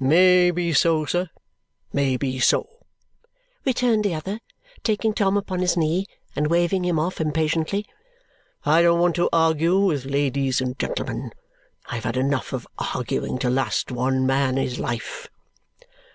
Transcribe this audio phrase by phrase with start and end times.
[0.00, 1.28] "May be so, sir,
[1.92, 2.66] may be so,"
[3.66, 4.40] returned the other,
[4.82, 7.84] taking Tom upon his knee and waving him off impatiently.
[8.64, 11.30] "I don't want to argue with ladies and gentlemen.
[11.90, 15.28] I have had enough of arguing to last one man his life."